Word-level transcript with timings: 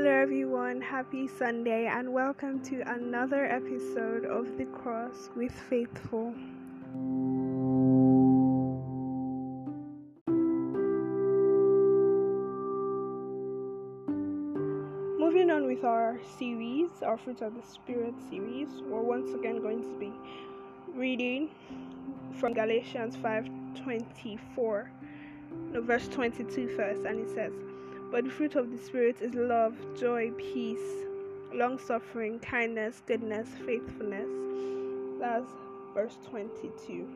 Hello, 0.00 0.12
everyone. 0.12 0.80
Happy 0.80 1.26
Sunday, 1.26 1.86
and 1.86 2.12
welcome 2.12 2.62
to 2.66 2.82
another 2.88 3.44
episode 3.46 4.24
of 4.26 4.56
The 4.56 4.64
Cross 4.66 5.30
with 5.34 5.50
Faithful. 5.50 6.32
Moving 15.18 15.50
on 15.50 15.66
with 15.66 15.82
our 15.82 16.20
series, 16.38 16.90
our 17.02 17.18
Fruit 17.18 17.42
of 17.42 17.56
the 17.56 17.66
Spirit 17.68 18.14
series, 18.30 18.68
we're 18.88 19.02
once 19.02 19.34
again 19.34 19.60
going 19.60 19.82
to 19.82 19.98
be 19.98 20.12
reading 20.94 21.50
from 22.38 22.54
Galatians 22.54 23.16
5:24, 23.16 24.90
no, 25.72 25.80
verse 25.80 26.06
22 26.06 26.68
first, 26.76 27.04
and 27.04 27.18
it 27.18 27.34
says. 27.34 27.67
But 28.10 28.24
the 28.24 28.30
fruit 28.30 28.54
of 28.54 28.70
the 28.70 28.78
Spirit 28.78 29.16
is 29.20 29.34
love, 29.34 29.76
joy, 29.94 30.30
peace, 30.38 31.04
long 31.52 31.78
suffering, 31.78 32.38
kindness, 32.38 33.02
goodness, 33.06 33.48
faithfulness. 33.66 34.28
That's 35.20 35.50
verse 35.92 36.16
22. 36.30 37.06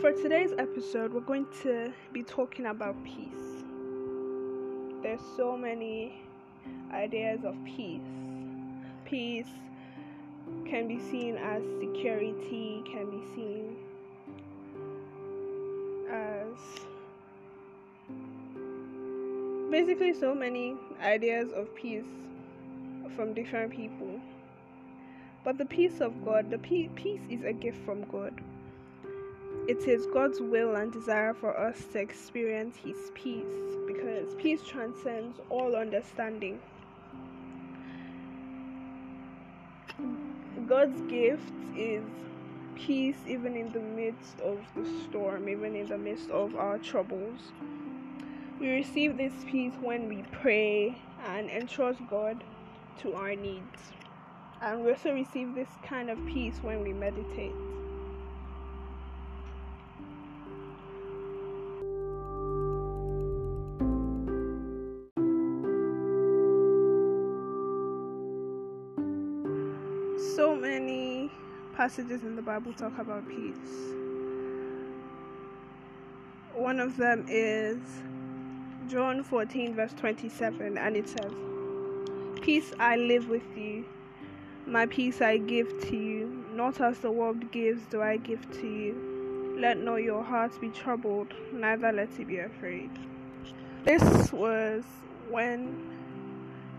For 0.00 0.10
today's 0.10 0.50
episode, 0.58 1.12
we're 1.12 1.20
going 1.20 1.46
to 1.62 1.92
be 2.12 2.24
talking 2.24 2.66
about 2.66 2.96
peace. 3.04 3.62
There's 5.00 5.20
so 5.36 5.56
many 5.56 6.24
ideas 6.92 7.44
of 7.44 7.54
peace. 7.64 8.00
Peace 9.04 9.46
can 10.72 10.88
be 10.88 10.98
seen 10.98 11.36
as 11.36 11.62
security, 11.80 12.82
can 12.90 13.10
be 13.10 13.22
seen 13.34 13.76
as 16.10 16.56
basically 19.70 20.14
so 20.14 20.34
many 20.34 20.74
ideas 21.02 21.52
of 21.52 21.74
peace 21.74 22.06
from 23.14 23.34
different 23.34 23.70
people. 23.70 24.18
But 25.44 25.58
the 25.58 25.66
peace 25.66 26.00
of 26.00 26.24
God, 26.24 26.50
the 26.50 26.56
pe- 26.56 26.88
peace 26.94 27.20
is 27.28 27.44
a 27.44 27.52
gift 27.52 27.84
from 27.84 28.04
God. 28.04 28.32
It 29.68 29.86
is 29.86 30.06
God's 30.06 30.40
will 30.40 30.76
and 30.76 30.90
desire 30.90 31.34
for 31.34 31.54
us 31.54 31.84
to 31.92 31.98
experience 31.98 32.76
His 32.76 32.96
peace 33.12 33.76
because 33.86 34.34
peace 34.36 34.62
transcends 34.62 35.38
all 35.50 35.76
understanding. 35.76 36.60
God's 40.72 41.02
gift 41.02 41.52
is 41.76 42.02
peace 42.74 43.18
even 43.26 43.56
in 43.56 43.72
the 43.72 43.78
midst 43.78 44.40
of 44.40 44.58
the 44.74 44.88
storm, 45.04 45.46
even 45.46 45.76
in 45.76 45.86
the 45.86 45.98
midst 45.98 46.30
of 46.30 46.56
our 46.56 46.78
troubles. 46.78 47.52
We 48.58 48.70
receive 48.70 49.18
this 49.18 49.34
peace 49.44 49.74
when 49.82 50.08
we 50.08 50.22
pray 50.32 50.96
and 51.26 51.50
entrust 51.50 52.00
God 52.08 52.42
to 53.00 53.12
our 53.12 53.34
needs. 53.34 53.92
And 54.62 54.82
we 54.82 54.92
also 54.92 55.12
receive 55.12 55.54
this 55.54 55.68
kind 55.82 56.08
of 56.08 56.16
peace 56.24 56.56
when 56.62 56.82
we 56.82 56.94
meditate. 56.94 57.52
Passages 71.82 72.22
in 72.22 72.36
the 72.36 72.42
Bible 72.42 72.72
talk 72.72 72.96
about 72.98 73.28
peace. 73.28 73.56
One 76.54 76.78
of 76.78 76.96
them 76.96 77.26
is 77.28 77.80
John 78.88 79.24
14, 79.24 79.74
verse 79.74 79.92
27, 79.94 80.78
and 80.78 80.96
it 80.96 81.08
says, 81.08 81.32
Peace 82.40 82.72
I 82.78 82.94
live 82.94 83.28
with 83.28 83.42
you, 83.56 83.84
my 84.64 84.86
peace 84.86 85.20
I 85.20 85.38
give 85.38 85.66
to 85.88 85.96
you, 85.96 86.44
not 86.52 86.80
as 86.80 87.00
the 87.00 87.10
world 87.10 87.50
gives, 87.50 87.82
do 87.86 88.00
I 88.00 88.16
give 88.16 88.48
to 88.60 88.66
you. 88.68 89.56
Let 89.58 89.78
not 89.78 90.04
your 90.04 90.22
hearts 90.22 90.58
be 90.58 90.68
troubled, 90.68 91.34
neither 91.52 91.90
let 91.90 92.10
it 92.16 92.28
be 92.28 92.38
afraid. 92.38 92.90
This 93.82 94.32
was 94.32 94.84
when 95.28 95.82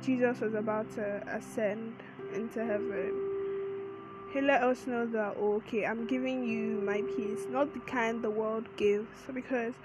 Jesus 0.02 0.40
was 0.40 0.54
about 0.54 0.90
to 0.96 1.22
ascend 1.28 1.94
into 2.34 2.64
heaven. 2.64 3.23
He 4.34 4.42
let 4.42 4.64
us 4.64 4.88
know 4.88 5.06
that 5.06 5.36
oh, 5.38 5.58
okay, 5.58 5.86
I'm 5.86 6.08
giving 6.08 6.44
you 6.44 6.82
my 6.82 7.04
peace, 7.16 7.46
not 7.48 7.72
the 7.72 7.80
kind 7.82 8.24
the 8.24 8.32
world 8.32 8.68
gives, 8.78 9.08
because 9.32 9.76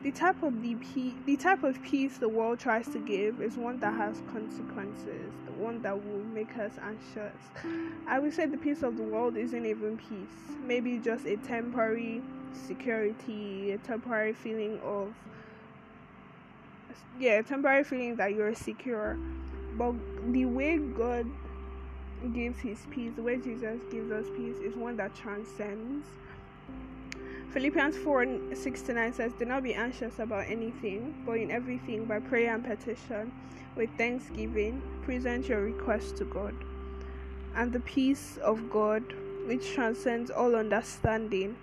the 0.00 0.12
type 0.12 0.44
of 0.44 0.62
the 0.62 0.76
pe- 0.76 1.18
the 1.24 1.36
type 1.36 1.64
of 1.64 1.82
peace 1.82 2.18
the 2.18 2.28
world 2.28 2.60
tries 2.60 2.86
to 2.90 3.00
give 3.00 3.40
is 3.40 3.56
one 3.56 3.80
that 3.80 3.94
has 3.94 4.22
consequences, 4.30 5.32
the 5.44 5.50
one 5.50 5.82
that 5.82 6.04
will 6.04 6.22
make 6.22 6.56
us 6.56 6.74
anxious. 6.80 7.40
I 8.06 8.20
would 8.20 8.32
say 8.32 8.46
the 8.46 8.58
peace 8.58 8.84
of 8.84 8.96
the 8.96 9.02
world 9.02 9.36
isn't 9.36 9.66
even 9.66 9.96
peace, 9.96 10.54
maybe 10.62 10.98
just 10.98 11.26
a 11.26 11.36
temporary 11.38 12.22
security, 12.52 13.72
a 13.72 13.78
temporary 13.78 14.34
feeling 14.34 14.78
of 14.84 15.14
yeah, 17.18 17.40
a 17.40 17.42
temporary 17.42 17.82
feeling 17.82 18.14
that 18.16 18.34
you're 18.34 18.54
secure. 18.54 19.18
But 19.76 19.94
the 20.32 20.44
way 20.44 20.78
God 20.78 21.26
gives 22.34 22.58
his 22.60 22.78
peace, 22.90 23.12
the 23.14 23.22
way 23.22 23.36
Jesus 23.36 23.80
gives 23.90 24.10
us 24.10 24.26
peace, 24.36 24.56
is 24.56 24.74
one 24.74 24.96
that 24.96 25.14
transcends. 25.14 26.06
Philippians 27.52 27.96
4 27.96 28.26
6 28.54 28.82
to 28.82 28.92
9 28.92 29.12
says, 29.12 29.32
Do 29.38 29.44
not 29.44 29.62
be 29.62 29.74
anxious 29.74 30.18
about 30.18 30.46
anything, 30.48 31.14
but 31.24 31.38
in 31.38 31.50
everything, 31.50 32.04
by 32.04 32.18
prayer 32.20 32.54
and 32.54 32.64
petition, 32.64 33.32
with 33.76 33.90
thanksgiving, 33.96 34.82
present 35.02 35.48
your 35.48 35.62
requests 35.62 36.12
to 36.12 36.24
God. 36.24 36.54
And 37.54 37.72
the 37.72 37.80
peace 37.80 38.36
of 38.42 38.68
God, 38.70 39.02
which 39.46 39.72
transcends 39.72 40.30
all 40.30 40.54
understanding, 40.54 41.56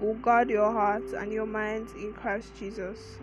will 0.00 0.14
guard 0.14 0.48
your 0.48 0.72
hearts 0.72 1.12
and 1.12 1.32
your 1.32 1.46
minds 1.46 1.92
in 1.92 2.12
Christ 2.14 2.52
Jesus. 2.58 3.18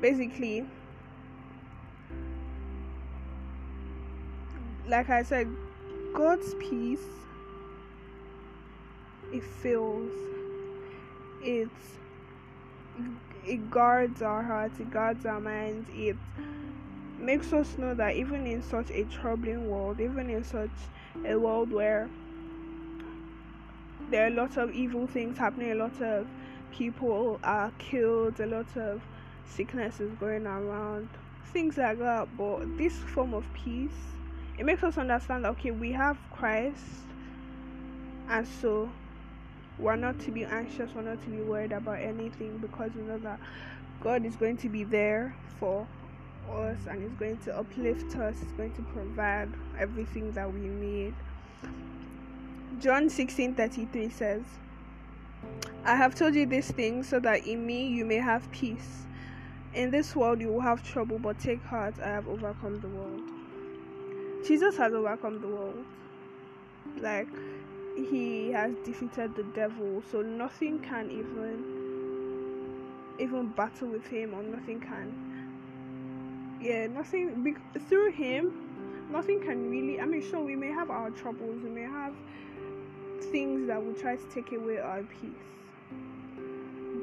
Basically, 0.00 0.66
like 4.88 5.10
I 5.10 5.22
said, 5.22 5.48
God's 6.14 6.54
peace 6.54 7.00
it 9.32 9.42
fills 9.42 10.12
it 11.42 11.70
it 13.44 13.70
guards 13.70 14.22
our 14.22 14.42
hearts, 14.42 14.78
it 14.78 14.90
guards 14.90 15.26
our 15.26 15.40
minds, 15.40 15.88
it 15.92 16.16
makes 17.18 17.52
us 17.52 17.76
know 17.76 17.92
that 17.94 18.14
even 18.14 18.46
in 18.46 18.62
such 18.62 18.90
a 18.90 19.04
troubling 19.04 19.68
world, 19.68 20.00
even 20.00 20.30
in 20.30 20.44
such 20.44 20.70
a 21.26 21.36
world 21.36 21.72
where 21.72 22.08
there 24.10 24.26
are 24.26 24.30
lots 24.30 24.56
of 24.56 24.70
evil 24.72 25.06
things 25.08 25.38
happening, 25.38 25.72
a 25.72 25.74
lot 25.74 26.00
of 26.00 26.26
people 26.70 27.40
are 27.42 27.72
killed, 27.78 28.38
a 28.38 28.46
lot 28.46 28.76
of 28.76 29.02
sickness 29.44 29.98
is 29.98 30.12
going 30.14 30.46
around, 30.46 31.08
things 31.46 31.76
like 31.76 31.98
that. 31.98 32.28
But 32.36 32.78
this 32.78 32.94
form 32.94 33.34
of 33.34 33.44
peace 33.54 33.90
it 34.58 34.64
makes 34.64 34.82
us 34.82 34.98
understand 34.98 35.44
that 35.44 35.50
okay 35.50 35.70
we 35.70 35.92
have 35.92 36.16
christ 36.30 36.84
and 38.28 38.46
so 38.46 38.90
we're 39.78 39.96
not 39.96 40.18
to 40.18 40.30
be 40.30 40.44
anxious 40.44 40.90
we're 40.94 41.02
not 41.02 41.22
to 41.22 41.30
be 41.30 41.40
worried 41.40 41.72
about 41.72 41.98
anything 41.98 42.58
because 42.58 42.90
we 42.94 43.02
know 43.02 43.18
that 43.18 43.38
god 44.02 44.24
is 44.24 44.36
going 44.36 44.56
to 44.56 44.68
be 44.68 44.84
there 44.84 45.34
for 45.58 45.86
us 46.50 46.78
and 46.88 47.02
is 47.02 47.12
going 47.18 47.38
to 47.38 47.56
uplift 47.56 48.16
us 48.16 48.36
is 48.36 48.52
going 48.52 48.72
to 48.74 48.82
provide 48.82 49.48
everything 49.78 50.32
that 50.32 50.52
we 50.52 50.60
need. 50.60 51.14
John 52.80 53.08
16 53.08 53.54
33 53.54 54.10
says 54.10 54.42
i 55.84 55.94
have 55.94 56.14
told 56.14 56.34
you 56.34 56.46
these 56.46 56.70
things 56.70 57.08
so 57.08 57.20
that 57.20 57.46
in 57.46 57.64
me 57.66 57.86
you 57.86 58.04
may 58.04 58.16
have 58.16 58.50
peace. 58.50 59.06
In 59.74 59.90
this 59.90 60.14
world 60.16 60.40
you 60.40 60.48
will 60.48 60.60
have 60.60 60.82
trouble 60.82 61.18
but 61.18 61.38
take 61.38 61.62
heart 61.62 61.94
i 62.02 62.08
have 62.08 62.28
overcome 62.28 62.80
the 62.80 62.88
world 62.88 63.31
Jesus 64.46 64.76
has 64.76 64.92
overcome 64.92 65.40
the 65.40 65.46
world. 65.46 65.84
Like 67.00 67.28
he 67.96 68.50
has 68.50 68.74
defeated 68.84 69.36
the 69.36 69.44
devil, 69.54 70.02
so 70.10 70.20
nothing 70.20 70.80
can 70.80 71.10
even 71.10 71.64
even 73.20 73.48
battle 73.48 73.88
with 73.88 74.06
him, 74.06 74.34
or 74.34 74.42
nothing 74.42 74.80
can. 74.80 76.58
Yeah, 76.60 76.88
nothing 76.88 77.42
be, 77.44 77.54
through 77.88 78.12
him. 78.12 79.08
Nothing 79.10 79.40
can 79.40 79.70
really. 79.70 80.00
I 80.00 80.06
mean, 80.06 80.22
sure, 80.28 80.40
we 80.40 80.56
may 80.56 80.70
have 80.70 80.90
our 80.90 81.10
troubles, 81.10 81.62
we 81.62 81.70
may 81.70 81.82
have 81.82 82.14
things 83.30 83.68
that 83.68 83.84
will 83.84 83.94
try 83.94 84.16
to 84.16 84.24
take 84.34 84.52
away 84.52 84.78
our 84.78 85.02
peace. 85.02 85.30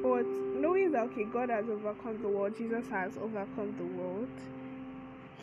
But 0.02 0.26
knowing 0.26 0.92
that 0.92 1.04
okay, 1.04 1.24
God 1.24 1.48
has 1.48 1.68
overcome 1.70 2.20
the 2.20 2.28
world, 2.28 2.56
Jesus 2.56 2.86
has 2.88 3.16
overcome 3.16 3.74
the 3.78 3.84
world 3.84 4.28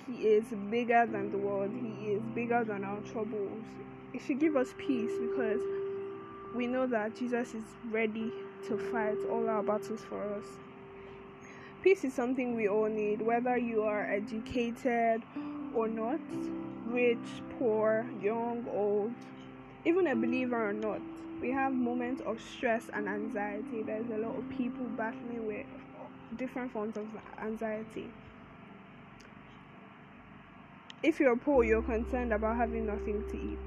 he 0.07 0.27
is 0.27 0.45
bigger 0.69 1.05
than 1.05 1.31
the 1.31 1.37
world, 1.37 1.71
He 1.73 2.11
is 2.11 2.23
bigger 2.33 2.63
than 2.63 2.83
our 2.85 3.01
troubles. 3.01 3.63
It 4.13 4.21
should 4.21 4.39
give 4.39 4.55
us 4.55 4.73
peace 4.77 5.11
because 5.19 5.61
we 6.55 6.65
know 6.65 6.87
that 6.87 7.15
Jesus 7.15 7.53
is 7.53 7.65
ready 7.89 8.31
to 8.67 8.77
fight 8.77 9.17
all 9.29 9.49
our 9.49 9.61
battles 9.61 10.01
for 10.07 10.23
us. 10.33 10.45
Peace 11.83 12.05
is 12.05 12.13
something 12.13 12.55
we 12.55 12.67
all 12.69 12.87
need, 12.87 13.21
whether 13.21 13.57
you 13.57 13.83
are 13.83 14.09
educated 14.09 15.23
or 15.75 15.87
not, 15.87 16.19
rich, 16.85 17.43
poor, 17.59 18.05
young, 18.21 18.65
old, 18.73 19.13
even 19.85 20.07
a 20.07 20.15
believer 20.15 20.69
or 20.69 20.73
not. 20.73 21.01
We 21.41 21.51
have 21.51 21.73
moments 21.73 22.21
of 22.25 22.41
stress 22.41 22.89
and 22.93 23.07
anxiety. 23.07 23.83
There's 23.83 24.09
a 24.09 24.17
lot 24.17 24.37
of 24.37 24.49
people 24.49 24.85
battling 24.95 25.45
with 25.45 25.67
different 26.37 26.71
forms 26.71 26.97
of 26.97 27.07
anxiety. 27.39 28.09
If 31.03 31.19
you're 31.19 31.35
poor, 31.37 31.63
you're 31.63 31.83
concerned 31.83 32.33
about 32.33 32.57
having 32.57 32.87
nothing 32.87 33.23
to 33.29 33.37
eat. 33.37 33.59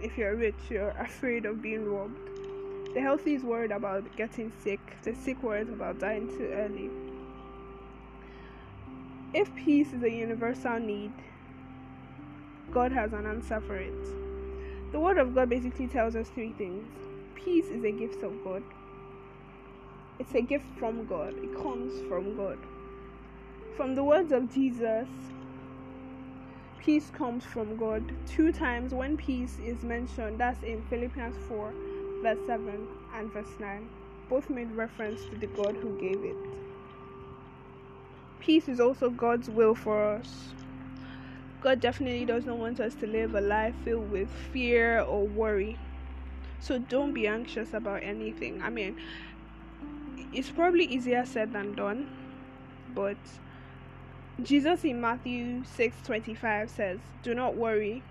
If 0.00 0.16
you're 0.16 0.36
rich, 0.36 0.54
you're 0.70 0.90
afraid 0.90 1.44
of 1.44 1.60
being 1.60 1.84
robbed. 1.84 2.94
The 2.94 3.00
healthy 3.00 3.34
is 3.34 3.42
worried 3.42 3.72
about 3.72 4.04
getting 4.16 4.52
sick. 4.62 4.78
The 5.02 5.12
sick 5.12 5.42
worries 5.42 5.68
about 5.68 5.98
dying 5.98 6.28
too 6.28 6.48
early. 6.52 6.90
If 9.34 9.52
peace 9.56 9.92
is 9.92 10.04
a 10.04 10.10
universal 10.10 10.78
need, 10.78 11.12
God 12.70 12.92
has 12.92 13.12
an 13.12 13.26
answer 13.26 13.60
for 13.60 13.76
it. 13.76 14.92
The 14.92 15.00
Word 15.00 15.18
of 15.18 15.34
God 15.34 15.50
basically 15.50 15.88
tells 15.88 16.14
us 16.14 16.28
three 16.28 16.52
things 16.52 16.86
peace 17.34 17.66
is 17.66 17.84
a 17.84 17.90
gift 17.90 18.22
of 18.22 18.32
God, 18.44 18.62
it's 20.20 20.34
a 20.34 20.40
gift 20.40 20.66
from 20.78 21.04
God, 21.06 21.34
it 21.36 21.52
comes 21.56 22.00
from 22.08 22.36
God. 22.36 22.58
From 23.76 23.94
the 23.96 24.04
words 24.04 24.30
of 24.32 24.52
Jesus, 24.54 25.08
peace 26.86 27.10
comes 27.10 27.42
from 27.42 27.76
God. 27.76 28.14
Two 28.28 28.52
times 28.52 28.94
when 28.94 29.16
peace 29.16 29.58
is 29.58 29.82
mentioned, 29.82 30.38
that's 30.38 30.62
in 30.62 30.80
Philippians 30.82 31.36
4, 31.48 31.72
verse 32.22 32.38
7 32.46 32.86
and 33.12 33.32
verse 33.32 33.58
9. 33.58 33.90
Both 34.30 34.48
made 34.48 34.70
reference 34.70 35.24
to 35.24 35.36
the 35.36 35.48
God 35.48 35.74
who 35.74 35.98
gave 35.98 36.22
it. 36.22 36.36
Peace 38.38 38.68
is 38.68 38.78
also 38.78 39.10
God's 39.10 39.50
will 39.50 39.74
for 39.74 40.12
us. 40.12 40.54
God 41.60 41.80
definitely 41.80 42.24
does 42.24 42.46
not 42.46 42.58
want 42.58 42.78
us 42.78 42.94
to 42.96 43.06
live 43.08 43.34
a 43.34 43.40
life 43.40 43.74
filled 43.84 44.08
with 44.08 44.30
fear 44.52 45.00
or 45.00 45.26
worry. 45.26 45.76
So 46.60 46.78
don't 46.78 47.12
be 47.12 47.26
anxious 47.26 47.74
about 47.74 48.04
anything. 48.04 48.62
I 48.62 48.70
mean, 48.70 48.96
it's 50.32 50.52
probably 50.52 50.84
easier 50.84 51.26
said 51.26 51.52
than 51.52 51.74
done, 51.74 52.08
but 52.94 53.16
Jesus 54.42 54.84
in 54.84 55.00
Matthew 55.00 55.64
6:25 55.64 56.68
says, 56.68 57.00
"Do 57.22 57.34
not 57.34 57.56
worry 57.56 58.02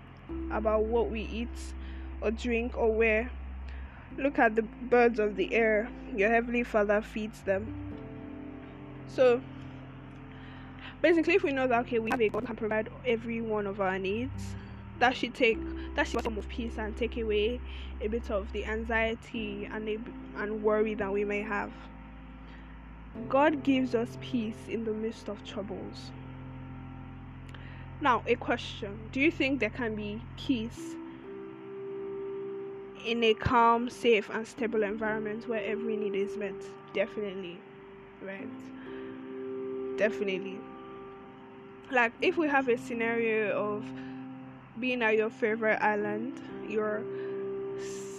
about 0.50 0.82
what 0.82 1.08
we 1.08 1.20
eat 1.20 1.74
or 2.20 2.32
drink 2.32 2.76
or 2.76 2.92
wear. 2.92 3.30
Look 4.16 4.38
at 4.38 4.56
the 4.56 4.62
birds 4.62 5.20
of 5.20 5.36
the 5.36 5.54
air. 5.54 5.88
Your 6.16 6.30
heavenly 6.30 6.64
Father 6.64 7.00
feeds 7.00 7.42
them." 7.42 7.92
So, 9.06 9.40
basically, 11.00 11.34
if 11.34 11.44
we 11.44 11.52
know 11.52 11.68
that 11.68 11.80
okay, 11.82 12.00
we 12.00 12.10
have 12.10 12.20
a 12.20 12.28
God 12.28 12.44
can 12.44 12.56
provide 12.56 12.88
every 13.06 13.40
one 13.40 13.68
of 13.68 13.80
our 13.80 13.98
needs, 13.98 14.56
that 14.98 15.14
should 15.14 15.34
take 15.34 15.58
that 15.94 16.08
should 16.08 16.22
form 16.22 16.38
of 16.38 16.48
peace 16.48 16.76
and 16.76 16.96
take 16.96 17.16
away 17.16 17.60
a 18.00 18.08
bit 18.08 18.30
of 18.30 18.50
the 18.52 18.66
anxiety 18.66 19.66
and 19.72 19.88
a, 19.88 19.98
and 20.38 20.62
worry 20.62 20.94
that 20.94 21.12
we 21.12 21.24
may 21.24 21.42
have. 21.42 21.72
God 23.28 23.62
gives 23.62 23.94
us 23.94 24.16
peace 24.20 24.68
in 24.68 24.84
the 24.84 24.92
midst 24.92 25.28
of 25.28 25.44
troubles. 25.44 26.10
Now, 28.00 28.22
a 28.26 28.34
question 28.34 28.98
Do 29.12 29.20
you 29.20 29.30
think 29.30 29.60
there 29.60 29.70
can 29.70 29.94
be 29.94 30.20
peace 30.36 30.94
in 33.04 33.22
a 33.22 33.34
calm, 33.34 33.88
safe, 33.88 34.28
and 34.30 34.46
stable 34.46 34.82
environment 34.82 35.48
where 35.48 35.64
every 35.64 35.96
need 35.96 36.14
is 36.14 36.36
met? 36.36 36.54
Definitely. 36.92 37.58
Right? 38.22 38.48
Definitely. 39.96 40.58
Like, 41.90 42.12
if 42.20 42.36
we 42.36 42.48
have 42.48 42.68
a 42.68 42.76
scenario 42.76 43.52
of 43.52 43.84
being 44.80 45.02
at 45.02 45.16
your 45.16 45.30
favorite 45.30 45.80
island, 45.80 46.40
you're 46.68 47.02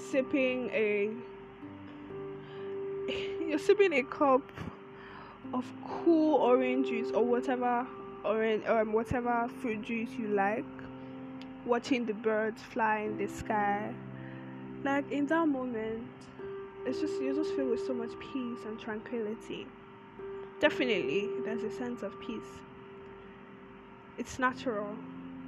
sipping 0.10 0.70
a 0.72 1.12
you're 3.48 3.60
sipping 3.60 3.94
a 3.94 4.04
cup 4.04 4.42
of 5.54 5.66
cool 5.86 6.36
orange 6.36 6.88
juice 6.88 7.12
or 7.12 7.24
whatever 7.24 7.88
orange 8.24 8.66
um 8.66 8.94
whatever 8.94 9.48
fruit 9.62 9.82
juice 9.82 10.10
you 10.18 10.28
like. 10.28 10.66
Watching 11.66 12.06
the 12.06 12.14
birds 12.14 12.62
fly 12.62 13.00
in 13.00 13.18
the 13.18 13.28
sky. 13.28 13.94
Like 14.84 15.10
in 15.12 15.26
that 15.28 15.48
moment 15.48 16.08
it's 16.86 17.00
just 17.02 17.22
you 17.22 17.36
just 17.36 17.54
feel 17.56 17.70
with 17.70 17.86
so 17.86 17.94
much 17.94 18.12
peace 18.20 18.60
and 18.66 18.80
tranquility. 18.80 19.68
Definitely 20.60 21.30
there's 21.44 21.64
a 21.64 21.72
sense 21.72 22.04
of 22.04 22.20
peace. 22.20 22.62
It's 24.18 24.40
natural. 24.40 24.96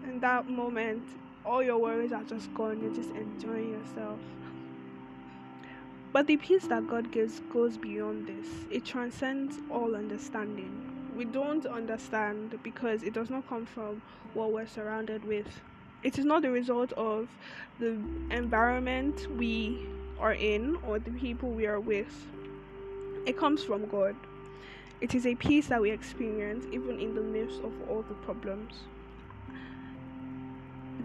In 0.03 0.19
that 0.19 0.47
moment 0.47 1.03
all 1.45 1.63
your 1.63 1.77
worries 1.77 2.11
are 2.11 2.23
just 2.23 2.53
gone. 2.53 2.81
You're 2.81 2.93
just 2.93 3.11
enjoying 3.11 3.71
yourself 3.71 4.19
but 6.11 6.25
the 6.25 6.37
peace 6.37 6.65
that 6.67 6.87
God 6.87 7.11
gives 7.11 7.39
goes 7.51 7.77
beyond 7.77 8.27
this. 8.27 8.47
It 8.71 8.83
transcends 8.83 9.57
all 9.69 9.95
understanding. 9.95 11.11
We 11.15 11.25
don't 11.25 11.65
understand 11.65 12.57
because 12.63 13.03
it 13.03 13.13
does 13.13 13.29
not 13.29 13.47
come 13.47 13.65
from 13.65 14.01
what 14.33 14.51
we're 14.51 14.67
surrounded 14.67 15.23
with. 15.23 15.47
It 16.01 16.17
is 16.17 16.25
not 16.25 16.41
the 16.41 16.49
result 16.49 16.93
of 16.93 17.27
the 17.79 17.99
environment 18.31 19.27
we 19.37 19.87
are 20.19 20.33
in 20.33 20.77
or 20.87 20.97
the 20.97 21.11
people 21.11 21.49
we 21.49 21.67
are 21.67 21.79
with. 21.79 22.25
It 23.25 23.37
comes 23.37 23.63
from 23.63 23.85
God. 23.87 24.15
It 25.01 25.13
is 25.13 25.25
a 25.25 25.35
peace 25.35 25.67
that 25.67 25.81
we 25.81 25.91
experience 25.91 26.65
even 26.71 26.99
in 26.99 27.13
the 27.13 27.21
midst 27.21 27.59
of 27.61 27.73
all 27.89 28.01
the 28.01 28.15
problems. 28.15 28.73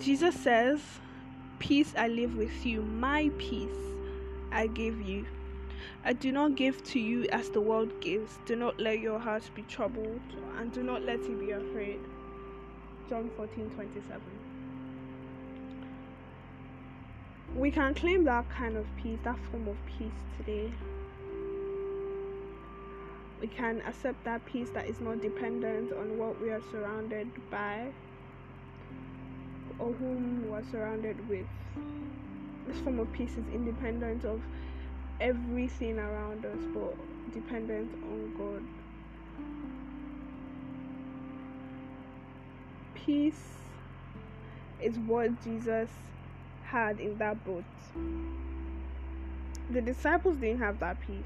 Jesus 0.01 0.35
says, 0.35 0.81
Peace 1.59 1.93
I 1.97 2.09
live 2.09 2.37
with 2.37 2.65
you, 2.67 2.83
my 2.83 3.31
peace 3.39 3.94
I 4.55 4.69
give 4.69 5.03
you. 5.03 5.27
I 6.05 6.13
do 6.13 6.31
not 6.31 6.55
give 6.55 6.81
to 6.85 7.01
you 7.01 7.27
as 7.33 7.51
the 7.51 7.61
world 7.61 8.01
gives. 8.01 8.39
Do 8.47 8.55
not 8.55 8.79
let 8.79 9.01
your 9.01 9.19
heart 9.19 9.51
be 9.53 9.63
troubled, 9.63 10.21
and 10.57 10.73
do 10.73 10.85
not 10.85 11.03
let 11.03 11.19
it 11.19 11.41
be 11.41 11.51
afraid. 11.51 11.99
John 13.11 13.31
14 13.37 13.69
27. 13.71 14.21
We 17.57 17.73
can 17.73 17.95
claim 17.95 18.25
that 18.25 18.49
kind 18.49 18.77
of 18.77 18.87
peace, 18.97 19.19
that 19.25 19.39
form 19.51 19.67
of 19.67 19.77
peace 19.99 20.23
today. 20.39 20.71
We 23.41 23.49
can 23.49 23.83
accept 23.89 24.25
that 24.25 24.47
peace 24.47 24.71
that 24.71 24.87
is 24.87 25.01
not 25.01 25.21
dependent 25.21 25.93
on 25.93 26.17
what 26.17 26.41
we 26.41 26.51
are 26.51 26.63
surrounded 26.71 27.29
by 27.51 27.89
or 29.81 29.93
whom 29.93 30.45
we 30.47 30.57
are 30.57 30.63
surrounded 30.71 31.29
with 31.29 31.47
this 32.67 32.79
form 32.79 32.99
of 32.99 33.13
peace 33.13 33.37
is 33.37 33.47
independent 33.53 34.25
of 34.25 34.41
everything 35.21 35.99
around 35.99 36.45
us 36.45 36.59
but 36.73 36.97
dependent 37.33 37.91
on 38.05 38.33
God. 38.37 38.63
Peace 42.95 43.55
is 44.81 44.99
what 45.01 45.43
Jesus 45.43 45.91
had 46.65 47.01
in 47.01 47.19
that 47.19 47.45
boat. 47.45 47.65
The 49.71 49.81
disciples 49.81 50.37
didn't 50.37 50.61
have 50.61 50.79
that 50.81 51.01
peace. 51.01 51.25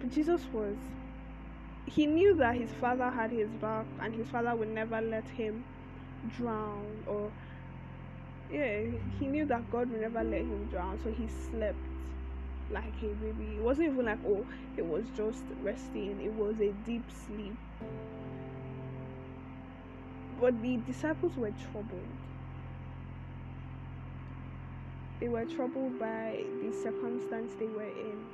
But 0.00 0.10
Jesus 0.10 0.40
was. 0.52 0.76
He 1.86 2.06
knew 2.06 2.36
that 2.36 2.56
his 2.56 2.70
father 2.80 3.10
had 3.10 3.30
his 3.30 3.50
back 3.60 3.86
and 4.00 4.14
his 4.14 4.26
father 4.28 4.54
would 4.54 4.68
never 4.68 5.00
let 5.00 5.28
him 5.28 5.64
drown 6.36 7.04
or 7.06 7.30
yeah, 8.54 8.82
he 9.18 9.26
knew 9.26 9.44
that 9.46 9.68
God 9.70 9.90
would 9.90 10.00
never 10.00 10.22
let 10.22 10.40
him 10.40 10.68
drown, 10.70 10.98
so 11.02 11.10
he 11.10 11.28
slept 11.50 11.76
like 12.70 12.94
a 13.02 13.06
baby. 13.06 13.56
It 13.56 13.62
wasn't 13.62 13.92
even 13.92 14.04
like, 14.04 14.20
oh, 14.26 14.46
it 14.76 14.86
was 14.86 15.04
just 15.16 15.42
resting, 15.62 16.20
it 16.22 16.32
was 16.32 16.60
a 16.60 16.70
deep 16.86 17.04
sleep. 17.26 17.56
But 20.40 20.60
the 20.62 20.76
disciples 20.86 21.36
were 21.36 21.52
troubled. 21.72 22.06
They 25.18 25.28
were 25.28 25.44
troubled 25.44 25.98
by 25.98 26.44
the 26.62 26.72
circumstance 26.82 27.54
they 27.58 27.66
were 27.66 27.82
in. 27.82 28.24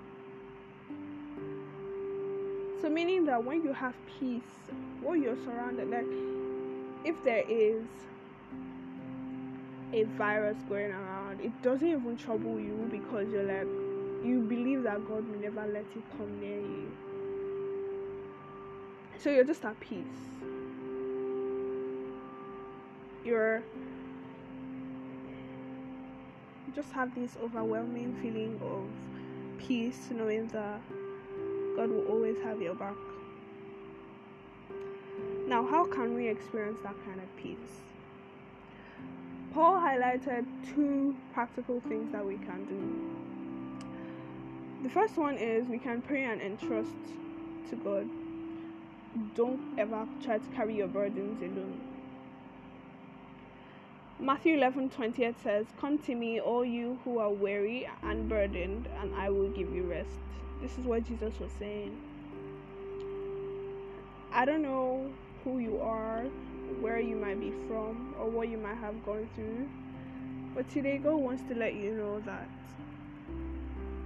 So, 2.83 2.91
meaning 2.91 3.25
that 3.27 3.43
when 3.43 3.62
you 3.62 3.73
have 3.73 3.95
peace, 4.19 4.43
when 5.03 5.23
you're 5.23 5.37
surrounded, 5.45 5.91
like 5.91 6.07
if 7.05 7.23
there 7.25 7.45
is 7.49 7.87
a 9.93 10.05
virus 10.05 10.57
going 10.69 10.91
around, 10.91 11.41
it 11.41 11.53
doesn't 11.63 11.87
even 11.87 12.17
trouble 12.17 12.59
you 12.61 12.89
because 12.91 13.29
you're 13.33 13.45
like, 13.45 13.67
you 14.25 14.45
believe 14.49 14.83
that 14.85 15.07
God 15.09 15.29
will 15.29 15.41
never 15.41 15.67
let 15.67 15.85
it 15.95 16.03
come 16.17 16.41
near 16.41 16.61
you. 16.61 16.93
So 19.19 19.31
you're 19.31 19.45
just 19.45 19.65
at 19.65 19.79
peace. 19.81 20.05
You're 23.25 23.63
just 26.75 26.93
have 26.93 27.15
this 27.15 27.37
overwhelming 27.43 28.17
feeling 28.23 28.59
of 28.63 29.59
peace, 29.59 30.09
knowing 30.11 30.47
that 30.49 30.81
God 31.77 31.91
will 31.91 32.07
always 32.07 32.37
have 32.45 32.63
your 32.63 32.75
back. 32.75 32.95
Now, 35.47 35.67
how 35.67 35.85
can 35.85 36.15
we 36.15 36.29
experience 36.29 36.79
that 36.83 36.95
kind 37.05 37.21
of 37.21 37.37
peace? 37.37 37.90
Paul 39.52 39.80
highlighted 39.80 40.47
two 40.75 41.16
practical 41.35 41.80
things 41.80 42.12
that 42.12 42.25
we 42.25 42.37
can 42.37 42.64
do. 42.66 42.80
The 44.85 44.90
first 44.90 45.16
one 45.16 45.37
is 45.37 45.69
we 45.69 45.78
can 45.78 46.02
pray 46.02 46.25
and 46.25 46.40
entrust 46.40 46.95
to 47.71 47.76
God. 47.76 48.09
Don't 49.35 49.61
ever 49.76 50.07
try 50.23 50.38
to 50.38 50.49
carry 50.54 50.76
your 50.76 50.87
burdens 50.87 51.42
alone. 51.42 51.80
Matthew 54.21 54.54
11 54.54 54.90
28 54.90 55.35
says, 55.42 55.66
Come 55.80 55.99
to 56.00 56.14
me, 56.14 56.40
all 56.40 56.64
you 56.64 57.00
who 57.04 57.19
are 57.19 57.30
weary 57.30 57.88
and 58.02 58.28
burdened, 58.28 58.88
and 59.00 59.14
I 59.14 59.30
will 59.30 59.49
give 59.49 59.75
you 59.75 59.83
rest. 59.83 60.11
This 60.62 60.78
is 60.78 60.85
what 60.85 61.04
Jesus 61.04 61.33
was 61.40 61.50
saying. 61.59 61.99
I 64.33 64.45
don't 64.45 64.62
know 64.62 65.11
who 65.42 65.59
you 65.59 65.80
are, 65.80 66.25
where 66.81 67.00
you 67.00 67.17
might 67.17 67.41
be 67.41 67.53
from, 67.67 68.15
or 68.19 68.27
what 68.29 68.49
you 68.49 68.59
might 68.59 68.77
have 68.77 69.05
gone 69.05 69.29
through, 69.35 69.69
but 70.55 70.69
today 70.71 70.99
God 70.99 71.17
wants 71.17 71.43
to 71.49 71.55
let 71.55 71.75
you 71.75 71.93
know 71.93 72.21
that 72.21 72.49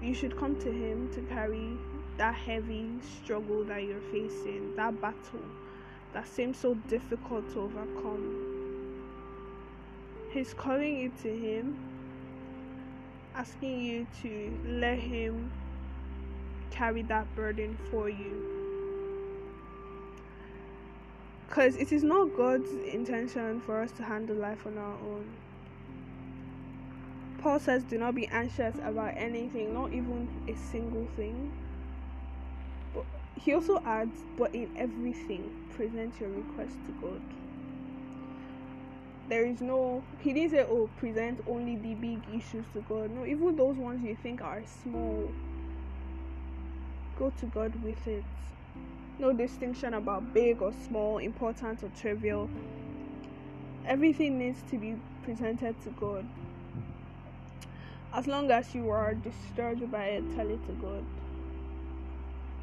you 0.02 0.14
should 0.14 0.36
come 0.38 0.58
to 0.60 0.70
Him 0.70 1.12
to 1.14 1.20
carry 1.34 1.76
that 2.16 2.34
heavy 2.34 2.88
struggle 3.22 3.64
that 3.64 3.82
you're 3.82 4.00
facing, 4.12 4.74
that 4.76 5.00
battle 5.00 5.44
that 6.12 6.26
seems 6.28 6.56
so 6.58 6.74
difficult 6.88 7.50
to 7.52 7.60
overcome 7.60 8.54
He's 10.34 10.52
calling 10.52 10.96
you 10.96 11.12
to 11.22 11.28
Him, 11.28 11.78
asking 13.36 13.80
you 13.80 14.04
to 14.22 14.58
let 14.66 14.98
Him 14.98 15.52
carry 16.72 17.02
that 17.02 17.32
burden 17.36 17.78
for 17.88 18.08
you. 18.08 18.63
Because 21.54 21.76
it 21.76 21.92
is 21.92 22.02
not 22.02 22.36
God's 22.36 22.72
intention 22.72 23.60
for 23.60 23.80
us 23.80 23.92
to 23.92 24.02
handle 24.02 24.34
life 24.34 24.66
on 24.66 24.76
our 24.76 24.94
own. 24.94 25.32
Paul 27.38 27.60
says, 27.60 27.84
Do 27.84 27.96
not 27.96 28.16
be 28.16 28.26
anxious 28.26 28.74
about 28.82 29.12
anything, 29.16 29.72
not 29.72 29.92
even 29.92 30.28
a 30.48 30.56
single 30.56 31.06
thing. 31.14 31.52
But 32.92 33.04
he 33.36 33.54
also 33.54 33.80
adds, 33.86 34.24
But 34.36 34.52
in 34.52 34.68
everything, 34.76 35.48
present 35.76 36.18
your 36.18 36.30
request 36.30 36.74
to 36.86 36.92
God 37.00 37.20
there 39.28 39.46
is 39.46 39.62
no 39.62 40.02
he 40.20 40.34
didn't 40.34 40.50
say 40.50 40.66
oh 40.68 40.86
present 40.98 41.40
only 41.46 41.76
the 41.76 41.94
big 41.94 42.20
issues 42.28 42.66
to 42.74 42.82
god 42.82 43.10
no 43.10 43.24
even 43.24 43.56
those 43.56 43.74
ones 43.74 44.04
you 44.04 44.14
think 44.14 44.42
are 44.42 44.62
small 44.82 45.30
go 47.18 47.30
to 47.30 47.46
god 47.46 47.72
with 47.82 48.06
it 48.06 48.22
no 49.18 49.32
distinction 49.32 49.94
about 49.94 50.34
big 50.34 50.60
or 50.60 50.72
small 50.86 51.18
important 51.18 51.82
or 51.82 51.90
trivial. 52.00 52.48
Everything 53.86 54.38
needs 54.38 54.62
to 54.70 54.78
be 54.78 54.96
presented 55.22 55.80
to 55.82 55.90
god. 55.90 56.26
As 58.12 58.26
long 58.26 58.50
as 58.50 58.74
you 58.74 58.90
are 58.90 59.14
disturbed 59.14 59.90
by 59.90 60.04
it 60.04 60.24
tell 60.36 60.48
it 60.48 60.64
to 60.66 60.72
god. 60.72 61.04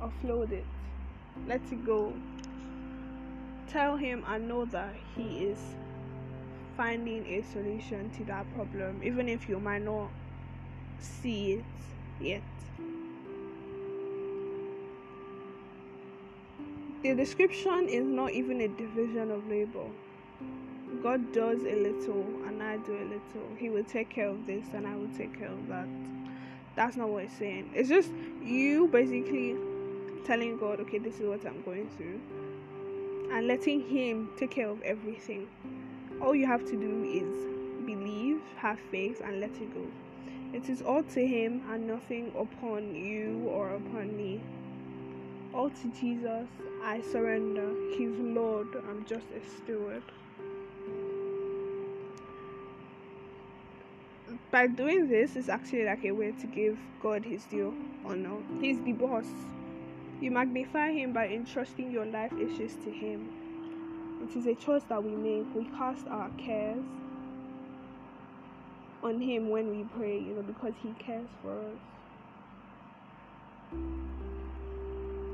Offload 0.02 0.52
it. 0.52 0.66
Let 1.48 1.62
it 1.72 1.86
go. 1.86 2.14
Tell 3.70 3.98
him 3.98 4.24
and 4.28 4.48
know 4.48 4.66
that 4.66 4.96
he 5.16 5.46
is 5.46 5.60
finding 6.76 7.26
a 7.28 7.42
solution 7.44 8.10
to 8.18 8.26
that 8.26 8.52
problem, 8.56 9.02
even 9.04 9.30
if 9.30 9.48
you 9.48 9.60
might 9.60 9.84
not 9.84 10.10
see 11.00 11.54
it 11.54 11.64
yet. 12.20 12.42
The 17.02 17.16
description 17.16 17.88
is 17.90 18.06
not 18.06 18.32
even 18.32 18.62
a 18.62 18.68
division 18.68 19.32
of 19.32 19.48
labor. 19.48 19.88
God 21.02 21.34
does 21.34 21.60
a 21.62 21.76
little 21.76 22.26
and 22.46 22.62
I 22.62 22.78
do 22.78 22.94
a 22.94 23.06
little. 23.06 23.56
He 23.58 23.70
will 23.70 23.84
take 23.84 24.10
care 24.10 24.28
of 24.28 24.46
this 24.46 24.66
and 24.74 24.86
I 24.86 24.96
will 24.96 25.10
take 25.18 25.38
care 25.38 25.50
of 25.50 25.68
that. 25.68 25.88
That's 26.76 26.96
not 26.96 27.10
what 27.10 27.24
it's 27.24 27.34
saying. 27.34 27.72
It's 27.74 27.90
just 27.90 28.12
you 28.44 28.88
basically 28.88 29.58
telling 30.26 30.58
God, 30.58 30.80
okay, 30.82 31.00
this 31.00 31.20
is 31.20 31.28
what 31.28 31.46
I'm 31.46 31.62
going 31.64 31.90
through, 31.98 32.22
and 33.36 33.48
letting 33.48 33.82
Him 33.82 34.30
take 34.38 34.52
care 34.52 34.70
of 34.70 34.82
everything 34.84 35.48
all 36.22 36.36
you 36.36 36.46
have 36.46 36.64
to 36.66 36.76
do 36.76 37.04
is 37.04 37.86
believe, 37.86 38.42
have 38.58 38.80
faith, 38.92 39.22
and 39.24 39.40
let 39.40 39.52
it 39.52 39.74
go. 39.74 39.86
It 40.54 40.70
is 40.70 40.82
all 40.82 41.04
to 41.04 41.28
Him 41.28 41.62
and 41.70 41.88
nothing 41.88 42.32
upon 42.38 42.94
you 42.96 43.48
or 43.50 43.76
upon 43.76 44.16
me. 44.16 44.42
All 45.54 45.70
to 45.70 45.92
Jesus, 46.00 46.48
I 46.82 47.02
surrender. 47.02 47.74
He's 47.98 48.18
Lord, 48.18 48.68
I'm 48.88 49.06
just 49.06 49.26
a 49.36 49.42
steward. 49.58 50.04
By 54.50 54.68
doing 54.68 55.10
this, 55.10 55.36
it's 55.36 55.50
actually 55.50 55.84
like 55.84 56.06
a 56.06 56.12
way 56.12 56.32
to 56.32 56.48
give 56.48 56.80
God 57.02 57.26
His 57.26 57.44
due 57.46 57.76
honor. 58.06 58.38
He's 58.62 58.82
the 58.82 58.94
boss. 58.94 59.26
You 60.22 60.32
magnify 60.32 60.92
Him 60.92 61.12
by 61.12 61.28
entrusting 61.28 61.92
your 61.92 62.06
life 62.06 62.32
issues 62.34 62.76
to 62.86 62.90
Him. 62.90 63.28
It 64.24 64.38
is 64.38 64.46
a 64.48 64.56
choice 64.56 64.84
that 64.88 65.04
we 65.04 65.12
make. 65.12 65.54
We 65.54 65.66
cast 65.78 66.08
our 66.08 66.30
cares 66.38 66.86
on 69.04 69.20
Him 69.20 69.50
when 69.50 69.70
we 69.70 69.84
pray, 69.98 70.18
you 70.18 70.34
know, 70.34 70.44
because 70.44 70.74
He 70.82 70.94
cares 70.94 71.28
for 71.42 71.60
us. 71.60 71.78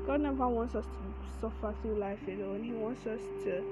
God 0.08 0.22
never 0.22 0.48
wants 0.48 0.74
us 0.74 0.86
to 0.86 1.38
suffer 1.38 1.74
through 1.82 1.96
life 1.96 2.18
alone. 2.26 2.64
He 2.64 2.72
wants 2.72 3.06
us 3.06 3.20
to 3.44 3.62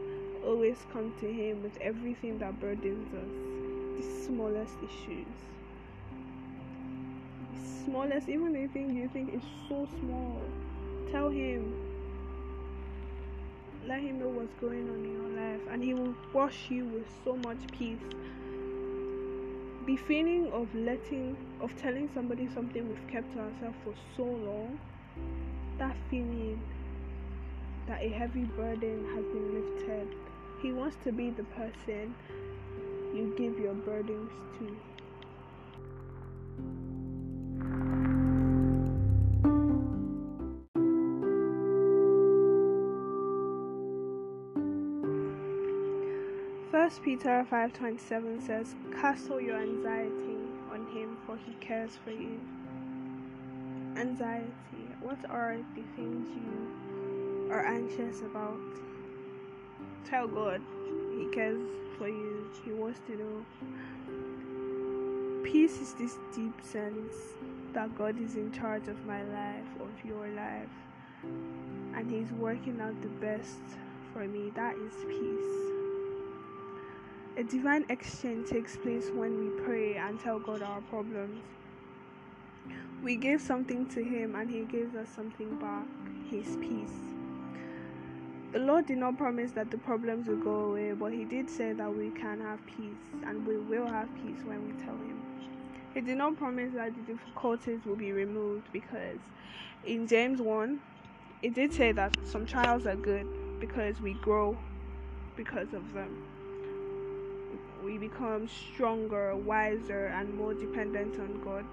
always 0.45 0.77
come 0.93 1.15
to 1.19 1.33
Him 1.33 1.63
with 1.63 1.79
everything 1.79 2.39
that 2.41 2.61
burdens 2.61 3.09
us, 3.15 3.97
the 3.97 4.27
smallest 4.27 4.75
issues. 4.85 5.27
The 7.55 7.85
smallest, 7.87 8.29
even 8.29 8.53
the 8.53 8.67
thing 8.67 8.95
you 8.95 9.09
think 9.09 9.33
is 9.33 9.41
so 9.67 9.89
small. 9.99 10.43
Tell 11.11 11.31
Him, 11.31 11.73
let 13.87 14.03
him 14.03 14.19
know 14.19 14.29
what's 14.29 14.53
going 14.61 14.91
on 14.91 15.05
in 15.07 15.13
your 15.13 15.43
life 15.43 15.61
and 15.71 15.83
he 15.83 15.95
will 15.95 16.15
wash 16.35 16.71
you 16.71 16.85
with 16.87 17.07
so 17.25 17.37
much 17.37 17.59
peace 17.71 18.03
the 19.87 19.97
feeling 20.09 20.51
of 20.53 20.75
letting 20.75 21.37
of 21.61 21.71
telling 21.77 22.11
somebody 22.13 22.49
something 22.53 22.89
we've 22.89 23.07
kept 23.07 23.33
to 23.33 23.39
ourselves 23.39 23.77
for 23.85 23.95
so 24.17 24.25
long 24.25 24.77
that 25.79 25.97
feeling 26.11 26.61
that 27.87 28.03
a 28.03 28.09
heavy 28.09 28.45
burden 28.45 29.05
has 29.15 29.25
been 29.27 29.55
lifted 29.55 30.09
he 30.61 30.73
wants 30.73 30.97
to 31.05 31.13
be 31.13 31.31
the 31.31 31.45
person 31.45 32.15
you 33.15 33.33
give 33.37 33.59
your 33.59 33.75
burdens 33.75 34.31
to 34.59 34.77
First 46.71 47.03
Peter 47.03 47.45
5:27 47.51 48.41
says, 48.41 48.77
"Cast 48.93 49.31
all 49.31 49.41
your 49.41 49.57
anxiety 49.57 50.39
on 50.71 50.87
him, 50.87 51.17
for 51.27 51.37
he 51.37 51.55
cares 51.55 51.97
for 51.97 52.13
you." 52.13 52.41
Anxiety. 53.97 54.96
What 55.07 55.31
are 55.31 55.57
the 55.77 55.85
things 55.95 56.27
you 56.35 57.49
are 57.53 57.65
anxious 57.65 58.23
about? 58.23 58.59
Tell 60.05 60.27
God. 60.27 60.61
He 61.17 61.27
cares 61.33 61.63
for 61.97 62.09
you. 62.09 62.51
He 62.65 62.73
wants 62.73 62.99
to 63.07 63.17
know. 63.17 63.45
Peace 65.45 65.81
is 65.81 65.95
this 65.95 66.19
deep 66.35 66.61
sense 66.61 67.15
that 67.73 67.97
God 67.97 68.21
is 68.21 68.35
in 68.35 68.51
charge 68.51 68.89
of 68.89 69.07
my 69.07 69.23
life, 69.23 69.69
of 69.79 69.93
your 70.05 70.27
life, 70.27 70.75
and 71.95 72.11
He's 72.11 72.33
working 72.33 72.81
out 72.81 73.01
the 73.01 73.15
best 73.25 73.63
for 74.13 74.27
me. 74.27 74.51
That 74.57 74.75
is 74.75 74.93
peace. 75.09 75.55
A 77.37 77.45
divine 77.45 77.87
exchange 77.91 78.49
takes 78.49 78.77
place 78.77 79.09
when 79.15 79.39
we 79.39 79.51
pray 79.63 79.95
and 79.95 80.19
tell 80.19 80.41
God 80.41 80.63
our 80.63 80.81
problems. 80.81 81.45
We 83.03 83.17
give 83.17 83.41
something 83.41 83.87
to 83.89 84.03
Him 84.03 84.35
and 84.35 84.51
He 84.51 84.65
gives 84.65 84.95
us 84.95 85.09
something 85.09 85.59
back 85.59 85.87
His 86.29 86.57
peace. 86.57 86.93
The 88.53 88.59
Lord 88.61 88.87
did 88.87 88.99
not 88.99 89.19
promise 89.19 89.53
that 89.53 89.71
the 89.71 89.79
problems 89.79 90.29
will 90.29 90.43
go 90.43 90.71
away, 90.71 90.93
but 90.93 91.13
He 91.13 91.25
did 91.25 91.51
say 91.51 91.73
that 91.73 91.95
we 91.95 92.11
can 92.11 92.41
have 92.41 92.65
peace 92.67 92.99
and 93.27 93.47
we 93.47 93.59
will 93.59 93.87
have 93.87 94.15
peace 94.15 94.43
when 94.45 94.67
we 94.67 94.73
tell 94.85 94.97
Him. 94.97 95.23
He 95.95 96.01
did 96.01 96.19
not 96.19 96.37
promise 96.37 96.75
that 96.75 96.95
the 96.95 97.03
difficulties 97.03 97.85
will 97.85 97.97
be 97.97 98.13
removed 98.13 98.69
because 98.73 99.19
in 99.85 100.07
James 100.07 100.41
1, 100.41 100.81
it 101.43 101.55
did 101.55 101.73
say 101.73 101.93
that 101.93 102.13
some 102.27 102.47
trials 102.47 102.87
are 102.87 102.97
good 102.97 103.27
because 103.61 104.01
we 104.01 104.15
grow 104.15 104.59
because 105.37 105.75
of 105.75 105.93
them 105.93 106.27
we 107.87 107.99
become 107.99 108.49
stronger, 108.49 109.37
wiser, 109.37 110.07
and 110.07 110.35
more 110.37 110.53
dependent 110.55 111.21
on 111.21 111.41
God. 111.41 111.65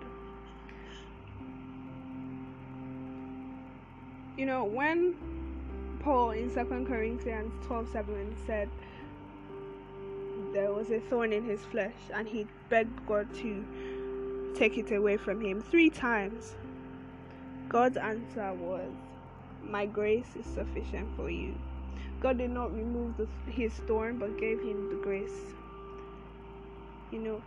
You 4.37 4.47
know, 4.47 4.63
when 4.63 5.15
Paul 5.99 6.31
in 6.31 6.51
Second 6.51 6.87
Corinthians 6.87 7.53
12 7.67 7.89
7 7.91 8.35
said 8.47 8.69
there 10.53 10.71
was 10.71 10.89
a 10.89 10.99
thorn 11.01 11.31
in 11.31 11.43
his 11.43 11.61
flesh 11.65 11.93
and 12.13 12.27
he 12.27 12.47
begged 12.69 13.05
God 13.05 13.31
to 13.35 14.53
take 14.55 14.77
it 14.77 14.91
away 14.91 15.17
from 15.17 15.39
him 15.39 15.61
three 15.61 15.89
times, 15.89 16.55
God's 17.69 17.97
answer 17.97 18.53
was, 18.53 18.91
My 19.61 19.85
grace 19.85 20.35
is 20.35 20.45
sufficient 20.45 21.15
for 21.15 21.29
you. 21.29 21.53
God 22.19 22.39
did 22.39 22.49
not 22.49 22.73
remove 22.73 23.17
the, 23.17 23.27
his 23.51 23.73
thorn 23.87 24.17
but 24.17 24.39
gave 24.39 24.59
him 24.61 24.89
the 24.89 24.95
grace. 25.03 25.53
You 27.11 27.19
know, 27.19 27.41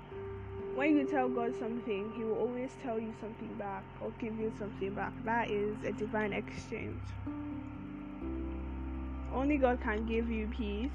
when 0.76 0.94
you 0.94 1.06
tell 1.06 1.28
God 1.28 1.54
something, 1.58 2.12
He 2.14 2.24
will 2.24 2.38
always 2.38 2.70
tell 2.82 3.00
you 3.00 3.14
something 3.18 3.54
back 3.54 3.82
or 4.00 4.10
give 4.20 4.36
you 4.36 4.52
something 4.58 4.94
back. 4.94 5.12
That 5.24 5.50
is 5.50 5.74
a 5.84 5.92
divine 5.92 6.34
exchange. 6.34 7.00
Only 9.34 9.56
God 9.56 9.80
can 9.80 10.06
give 10.06 10.30
you 10.30 10.46
peace. 10.48 10.90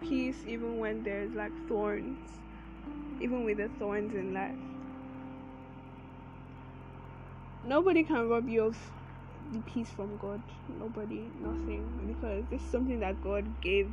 Peace 0.00 0.36
even 0.46 0.78
when 0.78 1.04
there's 1.04 1.32
like 1.34 1.52
thorns, 1.68 2.18
even 3.20 3.44
with 3.44 3.58
the 3.58 3.68
thorns 3.78 4.12
in 4.12 4.34
life. 4.34 4.58
Nobody 7.64 8.02
can 8.02 8.28
rob 8.28 8.48
you 8.48 8.64
of 8.64 8.76
the 9.52 9.60
peace 9.60 9.88
from 9.88 10.16
God. 10.16 10.42
Nobody, 10.68 11.30
nothing. 11.40 11.84
Because 12.08 12.44
is 12.50 12.70
something 12.70 13.00
that 13.00 13.22
God 13.22 13.60
gave 13.62 13.90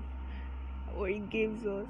or 0.98 1.08
He 1.08 1.20
gives 1.20 1.66
us. 1.68 1.88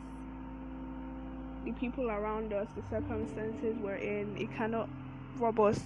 The 1.66 1.72
people 1.74 2.10
around 2.10 2.54
us, 2.54 2.68
the 2.76 2.84
circumstances 2.90 3.76
we're 3.82 3.96
in, 3.96 4.36
it 4.38 4.54
cannot 4.56 4.90
rob 5.38 5.60
us 5.60 5.80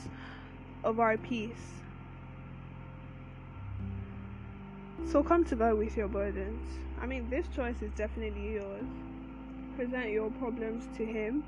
of 0.83 0.99
our 0.99 1.17
peace. 1.17 1.81
So 5.11 5.21
come 5.23 5.45
to 5.45 5.55
God 5.55 5.77
with 5.77 5.97
your 5.97 6.07
burdens. 6.07 6.67
I 7.01 7.05
mean, 7.05 7.29
this 7.29 7.47
choice 7.55 7.81
is 7.81 7.91
definitely 7.91 8.53
yours. 8.53 8.85
Present 9.75 10.09
your 10.09 10.29
problems 10.31 10.85
to 10.97 11.05
Him. 11.05 11.43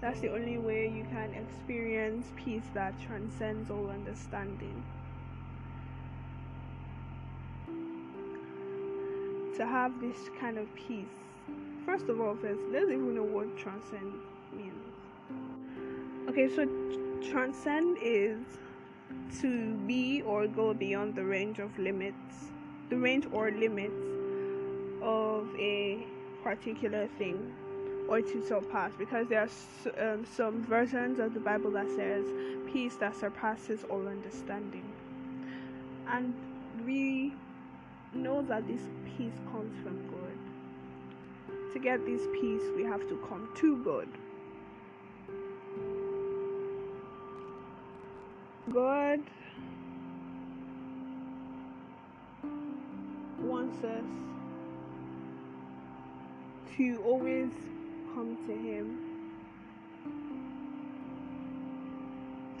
That's 0.00 0.20
the 0.20 0.32
only 0.32 0.56
way 0.56 0.88
you 0.88 1.04
can 1.04 1.34
experience 1.34 2.26
peace 2.36 2.64
that 2.74 2.94
transcends 3.00 3.70
all 3.70 3.90
understanding. 3.90 4.82
to 9.60 9.66
have 9.66 10.00
this 10.00 10.16
kind 10.40 10.56
of 10.56 10.74
peace, 10.74 11.04
first 11.90 12.08
of 12.08 12.20
all, 12.20 12.36
first, 12.36 12.60
let's 12.70 12.84
even 12.84 13.16
know 13.16 13.24
what 13.24 13.56
transcend 13.56 14.14
means. 14.52 14.94
Okay, 16.28 16.48
so 16.54 16.64
transcend 17.32 17.98
is 18.00 18.38
to 19.40 19.74
be 19.88 20.22
or 20.22 20.46
go 20.46 20.72
beyond 20.72 21.16
the 21.16 21.24
range 21.24 21.58
of 21.58 21.76
limits, 21.80 22.52
the 22.90 22.96
range 22.96 23.26
or 23.32 23.50
limits 23.50 23.92
of 25.02 25.48
a 25.58 26.06
particular 26.44 27.08
thing 27.18 27.52
or 28.08 28.20
to 28.20 28.46
surpass 28.46 28.92
because 28.96 29.26
there 29.26 29.40
are 29.40 30.12
um, 30.12 30.24
some 30.24 30.62
versions 30.64 31.18
of 31.18 31.34
the 31.34 31.40
bible 31.40 31.70
that 31.70 31.88
says 31.94 32.24
peace 32.72 32.96
that 32.96 33.14
surpasses 33.14 33.84
all 33.88 34.06
understanding 34.08 34.92
and 36.08 36.34
we 36.84 37.32
know 38.14 38.42
that 38.42 38.66
this 38.66 38.80
peace 39.04 39.38
comes. 39.52 39.59
To 41.72 41.78
get 41.78 42.04
this 42.04 42.22
peace, 42.32 42.62
we 42.76 42.82
have 42.82 43.08
to 43.08 43.16
come 43.28 43.48
to 43.56 43.76
God. 43.84 44.08
God 48.72 49.20
wants 53.40 53.84
us 53.84 54.04
to 56.76 57.02
always 57.04 57.50
come 58.14 58.36
to 58.46 58.52
Him, 58.52 58.98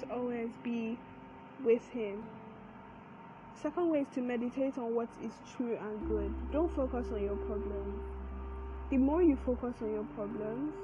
to 0.00 0.14
always 0.14 0.50
be 0.62 0.96
with 1.64 1.86
Him. 1.90 2.22
Second 3.60 3.90
way 3.90 4.00
is 4.00 4.08
to 4.14 4.20
meditate 4.20 4.78
on 4.78 4.94
what 4.94 5.08
is 5.22 5.32
true 5.56 5.76
and 5.76 6.08
good. 6.08 6.32
Don't 6.52 6.74
focus 6.74 7.06
on 7.12 7.22
your 7.22 7.36
problems. 7.36 8.19
The 8.90 8.96
more 8.96 9.22
you 9.22 9.38
focus 9.46 9.74
on 9.82 9.92
your 9.92 10.04
problems, 10.16 10.74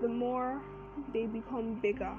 the 0.00 0.08
more 0.08 0.62
they 1.12 1.26
become 1.26 1.74
bigger. 1.82 2.14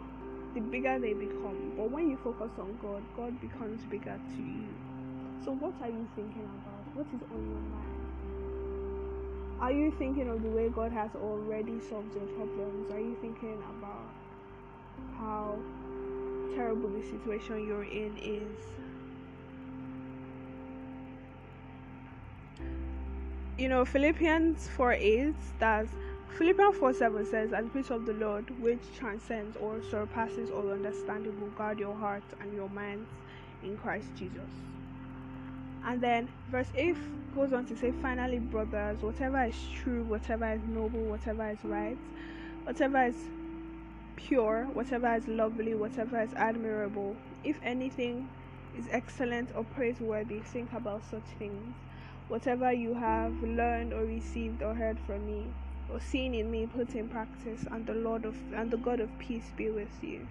The 0.53 0.59
bigger 0.59 0.99
they 0.99 1.13
become. 1.13 1.71
But 1.77 1.89
when 1.89 2.09
you 2.09 2.17
focus 2.21 2.51
on 2.59 2.77
God, 2.81 3.01
God 3.15 3.39
becomes 3.39 3.81
bigger 3.85 4.19
to 4.19 4.41
you. 4.41 4.67
So, 5.45 5.53
what 5.53 5.73
are 5.81 5.88
you 5.88 6.05
thinking 6.17 6.43
about? 6.43 6.83
What 6.95 7.07
is 7.15 7.21
on 7.31 7.47
your 7.47 7.62
mind? 7.71 7.99
Are 9.62 9.71
you 9.71 9.93
thinking 9.97 10.27
of 10.27 10.43
the 10.43 10.49
way 10.49 10.67
God 10.67 10.91
has 10.91 11.12
already 11.15 11.79
solved 11.89 12.13
your 12.13 12.27
problems? 12.35 12.91
Are 12.91 12.99
you 12.99 13.15
thinking 13.21 13.57
about 13.77 14.09
how 15.17 15.57
terrible 16.55 16.89
the 16.89 17.03
situation 17.03 17.65
you're 17.65 17.85
in 17.85 18.17
is? 18.17 18.88
You 23.59 23.67
know, 23.67 23.83
Philippians 23.83 24.69
4 24.69 24.93
8, 24.93 25.33
that's 25.59 25.89
Philippians 26.37 26.77
4 26.77 26.93
7 26.93 27.25
says, 27.25 27.51
And 27.51 27.73
peace 27.73 27.89
of 27.89 28.05
the 28.05 28.13
Lord, 28.13 28.49
which 28.61 28.79
transcends 28.97 29.57
or 29.57 29.81
surpasses 29.91 30.49
all 30.49 30.71
understanding, 30.71 31.39
will 31.41 31.49
guard 31.49 31.77
your 31.77 31.93
heart 31.93 32.23
and 32.39 32.53
your 32.53 32.69
minds 32.69 33.09
in 33.61 33.77
Christ 33.77 34.07
Jesus. 34.15 34.49
And 35.85 35.99
then 35.99 36.29
verse 36.49 36.69
8 36.73 36.95
goes 37.35 37.51
on 37.51 37.65
to 37.65 37.75
say, 37.75 37.91
Finally, 38.01 38.39
brothers, 38.39 39.01
whatever 39.01 39.43
is 39.43 39.55
true, 39.75 40.03
whatever 40.03 40.53
is 40.53 40.61
noble, 40.69 41.01
whatever 41.01 41.49
is 41.49 41.59
right, 41.65 41.97
whatever 42.63 43.03
is 43.07 43.15
pure, 44.15 44.69
whatever 44.73 45.13
is 45.15 45.27
lovely, 45.27 45.73
whatever 45.73 46.21
is 46.21 46.33
admirable, 46.35 47.13
if 47.43 47.57
anything 47.61 48.29
is 48.77 48.85
excellent 48.89 49.49
or 49.53 49.65
praiseworthy, 49.65 50.39
think 50.39 50.71
about 50.71 51.01
such 51.11 51.23
things 51.37 51.75
whatever 52.29 52.71
you 52.71 52.93
have 52.93 53.33
learned 53.41 53.91
or 53.91 54.05
received 54.05 54.61
or 54.61 54.73
heard 54.75 54.99
from 54.99 55.25
me 55.25 55.51
or 55.89 55.99
seen 55.99 56.35
in 56.35 56.49
me 56.49 56.67
put 56.67 56.93
in 56.93 57.09
practice 57.09 57.65
and 57.71 57.85
the 57.87 57.93
lord 57.93 58.23
of 58.23 58.35
and 58.55 58.69
the 58.69 58.77
god 58.77 58.99
of 58.99 59.09
peace 59.17 59.51
be 59.57 59.71
with 59.71 60.03
you. 60.03 60.27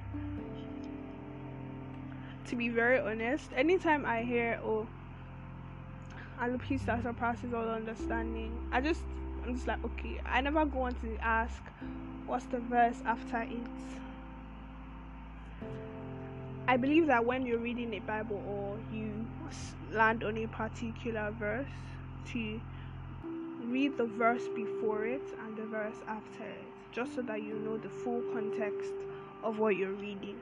To 2.46 2.56
be 2.56 2.68
very 2.70 3.00
honest 3.00 3.50
anytime 3.54 4.06
i 4.06 4.22
hear 4.22 4.58
oh 4.62 4.88
and 6.40 6.54
the 6.54 6.58
peace 6.58 6.84
that 6.84 7.02
surpasses 7.02 7.52
all 7.52 7.68
understanding 7.68 8.56
i 8.72 8.80
just 8.80 9.02
i'm 9.44 9.54
just 9.54 9.66
like 9.66 9.84
okay 9.84 10.20
i 10.24 10.40
never 10.40 10.64
go 10.64 10.82
on 10.82 10.94
to 10.94 11.16
ask 11.18 11.62
what's 12.26 12.46
the 12.46 12.60
verse 12.60 13.02
after 13.04 13.42
it 13.42 13.66
I 16.68 16.76
believe 16.76 17.06
that 17.06 17.24
when 17.24 17.46
you're 17.46 17.58
reading 17.58 17.94
a 17.94 17.98
Bible 18.00 18.42
or 18.46 18.76
you 18.94 19.26
land 19.90 20.22
on 20.22 20.36
a 20.36 20.46
particular 20.48 21.30
verse, 21.30 21.66
to 22.32 22.60
read 23.64 23.96
the 23.96 24.04
verse 24.04 24.42
before 24.54 25.06
it 25.06 25.22
and 25.46 25.56
the 25.56 25.64
verse 25.64 25.96
after 26.06 26.44
it, 26.44 26.68
just 26.92 27.14
so 27.14 27.22
that 27.22 27.42
you 27.42 27.54
know 27.54 27.78
the 27.78 27.88
full 27.88 28.20
context 28.34 28.92
of 29.42 29.58
what 29.58 29.76
you're 29.76 29.92
reading. 29.92 30.38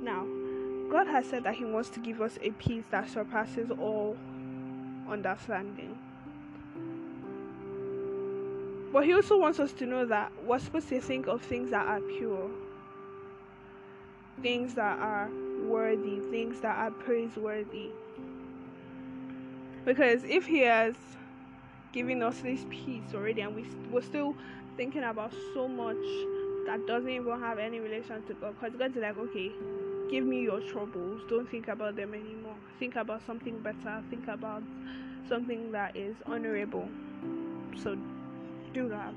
Now, 0.00 0.24
God 0.90 1.06
has 1.08 1.26
said 1.26 1.44
that 1.44 1.56
He 1.56 1.66
wants 1.66 1.90
to 1.90 2.00
give 2.00 2.22
us 2.22 2.38
a 2.40 2.52
peace 2.52 2.84
that 2.90 3.10
surpasses 3.10 3.70
all 3.70 4.16
understanding. 5.10 5.94
But 8.94 9.04
He 9.04 9.12
also 9.12 9.36
wants 9.36 9.60
us 9.60 9.74
to 9.74 9.84
know 9.84 10.06
that 10.06 10.32
we're 10.42 10.58
supposed 10.58 10.88
to 10.88 11.02
think 11.02 11.26
of 11.26 11.42
things 11.42 11.68
that 11.68 11.86
are 11.86 12.00
pure 12.00 12.48
things 14.42 14.74
that 14.74 14.98
are 14.98 15.30
worthy, 15.62 16.20
things 16.30 16.60
that 16.60 16.76
are 16.76 16.90
praiseworthy. 16.90 17.90
Because 19.84 20.24
if 20.24 20.46
He 20.46 20.60
has 20.60 20.94
given 21.92 22.22
us 22.22 22.40
this 22.40 22.64
peace 22.68 23.14
already 23.14 23.40
and 23.40 23.54
we, 23.54 23.64
we're 23.90 24.02
still 24.02 24.34
thinking 24.76 25.04
about 25.04 25.32
so 25.54 25.66
much 25.66 25.96
that 26.66 26.84
doesn't 26.86 27.08
even 27.08 27.40
have 27.40 27.58
any 27.58 27.80
relation 27.80 28.22
to 28.26 28.34
God, 28.34 28.54
because 28.60 28.76
God's 28.76 28.96
like, 28.96 29.16
okay, 29.16 29.52
give 30.10 30.24
me 30.24 30.42
your 30.42 30.60
troubles, 30.60 31.22
don't 31.28 31.48
think 31.48 31.68
about 31.68 31.96
them 31.96 32.12
anymore. 32.12 32.56
Think 32.78 32.96
about 32.96 33.24
something 33.24 33.58
better, 33.60 34.02
think 34.10 34.28
about 34.28 34.62
something 35.28 35.72
that 35.72 35.96
is 35.96 36.16
honorable. 36.26 36.88
So 37.82 37.96
do 38.74 38.88
that. 38.88 39.14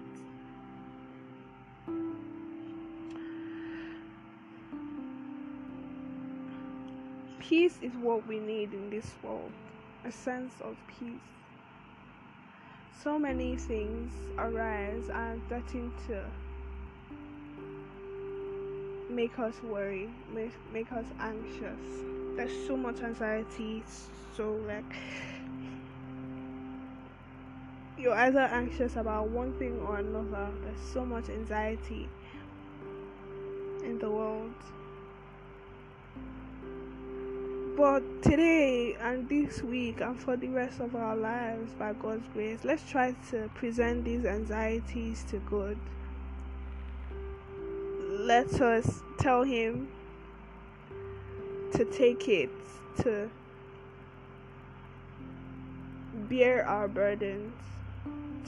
Peace 7.50 7.80
is 7.82 7.94
what 7.94 8.28
we 8.28 8.38
need 8.40 8.76
in 8.76 8.92
this 8.92 9.16
world 9.24 9.52
a 10.06 10.12
sense 10.12 10.54
of 10.62 10.78
peace. 10.86 11.32
so 13.04 13.18
many 13.18 13.56
things 13.56 14.12
arise 14.38 15.10
and 15.12 15.42
threaten 15.48 15.92
to 16.06 16.24
make 19.12 19.40
us 19.40 19.56
worry, 19.64 20.12
make, 20.32 20.54
make 20.72 20.92
us 20.92 21.08
anxious. 21.20 22.04
There's 22.38 22.68
so 22.68 22.78
much 22.78 23.02
anxiety, 23.02 23.84
so 24.38 24.52
like 24.68 24.96
you're 27.98 28.14
either 28.14 28.42
anxious 28.42 28.96
about 28.96 29.28
one 29.30 29.54
thing 29.54 29.80
or 29.88 29.98
another. 29.98 30.52
There's 30.62 30.94
so 30.94 31.04
much 31.04 31.30
anxiety 31.30 32.08
in 33.84 33.98
the 33.98 34.12
world. 34.12 34.54
But 37.80 38.04
today 38.22 38.98
and 39.00 39.30
this 39.30 39.64
week 39.64 40.02
and 40.02 40.20
for 40.20 40.36
the 40.36 40.50
rest 40.50 40.82
of 40.82 40.98
our 40.98 41.16
lives, 41.16 41.72
by 41.80 41.94
God's 41.94 42.28
grace, 42.34 42.60
let's 42.66 42.84
try 42.84 43.16
to 43.32 43.50
present 43.56 44.04
these 44.04 44.26
anxieties 44.26 45.24
to 45.30 45.38
God. 45.50 45.78
Let 48.02 48.60
us 48.60 49.00
tell 49.18 49.44
Him 49.44 49.88
to 51.72 51.86
take 51.86 52.28
it, 52.28 52.50
to 53.04 53.32
bear 56.28 56.68
our 56.68 56.90
burdens, 56.90 57.54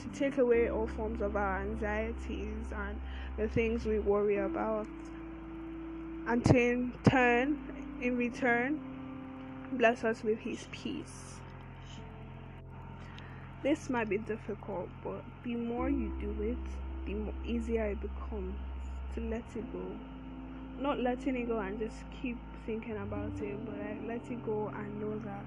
to 0.02 0.08
take 0.08 0.36
away 0.36 0.68
all 0.68 0.88
forms 0.88 1.22
of 1.22 1.36
our 1.36 1.62
anxieties 1.62 2.66
and 2.70 3.00
the 3.38 3.48
things 3.48 3.86
we 3.86 3.98
worry 3.98 4.36
about, 4.36 4.86
and 6.26 6.44
to 6.44 6.54
in 6.54 6.92
turn, 7.08 7.56
in 8.02 8.18
return, 8.18 8.91
bless 9.72 10.04
us 10.04 10.22
with 10.22 10.38
His 10.38 10.66
peace. 10.70 11.36
This 13.62 13.88
might 13.88 14.08
be 14.08 14.18
difficult, 14.18 14.88
but 15.04 15.22
the 15.44 15.54
more 15.54 15.88
you 15.88 16.12
do 16.20 16.42
it, 16.42 17.06
the 17.06 17.14
more 17.14 17.34
easier 17.44 17.86
it 17.86 18.00
becomes 18.00 18.56
to 19.14 19.20
let 19.20 19.44
it 19.54 19.72
go. 19.72 19.84
Not 20.78 20.98
letting 20.98 21.36
it 21.36 21.46
go 21.46 21.58
and 21.60 21.78
just 21.78 21.96
keep 22.20 22.38
thinking 22.66 22.96
about 22.96 23.32
it, 23.40 23.64
but 23.64 23.74
like 23.76 24.00
let 24.06 24.30
it 24.30 24.44
go 24.44 24.72
and 24.74 25.00
know 25.00 25.18
that 25.20 25.44